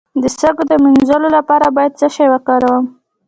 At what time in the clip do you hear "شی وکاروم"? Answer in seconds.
2.15-2.85